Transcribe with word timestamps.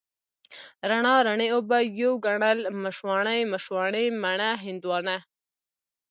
رڼا، 0.89 1.15
رڼې 1.27 1.47
اوبه، 1.53 1.77
يو 2.01 2.11
ګڼل، 2.25 2.59
مشواڼۍ، 2.83 3.39
مشواڼې، 3.53 4.05
مڼه، 4.21 4.49
هندواڼه، 4.63 5.17